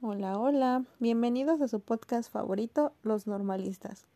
[0.00, 4.06] Hola, hola, bienvenidos a su podcast favorito, Los Normalistas.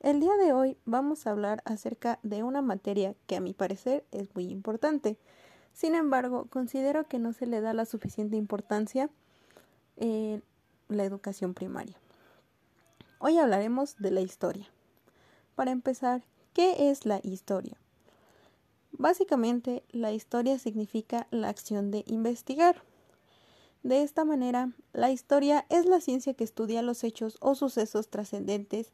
[0.00, 4.04] El día de hoy vamos a hablar acerca de una materia que a mi parecer
[4.10, 5.16] es muy importante.
[5.72, 9.10] Sin embargo, considero que no se le da la suficiente importancia
[9.96, 10.42] en
[10.88, 11.96] la educación primaria.
[13.20, 14.66] Hoy hablaremos de la historia.
[15.54, 17.76] Para empezar, ¿qué es la historia?
[18.98, 22.82] Básicamente, la historia significa la acción de investigar.
[23.84, 28.92] De esta manera, la historia es la ciencia que estudia los hechos o sucesos trascendentes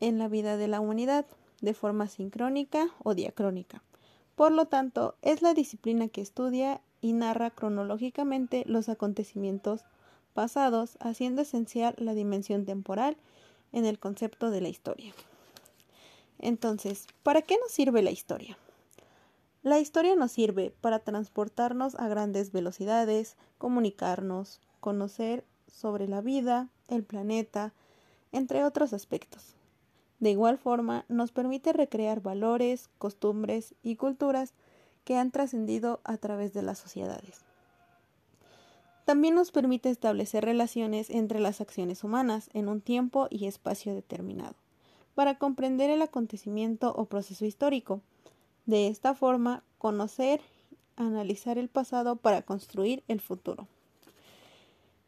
[0.00, 1.24] en la vida de la humanidad,
[1.60, 3.84] de forma sincrónica o diacrónica.
[4.34, 9.84] Por lo tanto, es la disciplina que estudia y narra cronológicamente los acontecimientos
[10.34, 13.16] pasados, haciendo esencial la dimensión temporal
[13.70, 15.14] en el concepto de la historia.
[16.40, 18.58] Entonces, ¿para qué nos sirve la historia?
[19.62, 27.04] La historia nos sirve para transportarnos a grandes velocidades, comunicarnos, conocer sobre la vida, el
[27.04, 27.72] planeta,
[28.32, 29.54] entre otros aspectos.
[30.18, 34.52] De igual forma, nos permite recrear valores, costumbres y culturas
[35.04, 37.44] que han trascendido a través de las sociedades.
[39.04, 44.54] También nos permite establecer relaciones entre las acciones humanas en un tiempo y espacio determinado,
[45.14, 48.00] para comprender el acontecimiento o proceso histórico,
[48.66, 50.40] de esta forma, conocer,
[50.96, 53.66] analizar el pasado para construir el futuro.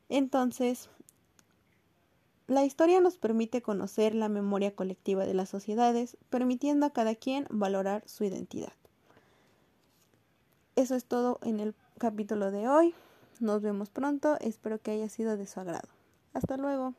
[0.09, 0.89] Entonces,
[2.47, 7.47] la historia nos permite conocer la memoria colectiva de las sociedades, permitiendo a cada quien
[7.51, 8.73] valorar su identidad.
[10.77, 12.95] Eso es todo en el capítulo de hoy.
[13.41, 14.37] Nos vemos pronto.
[14.41, 15.89] Espero que haya sido de su agrado.
[16.33, 16.95] Hasta luego.